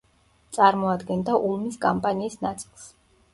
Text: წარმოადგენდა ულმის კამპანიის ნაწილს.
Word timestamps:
წარმოადგენდა 0.57 1.35
ულმის 1.49 1.77
კამპანიის 1.85 2.39
ნაწილს. 2.47 2.89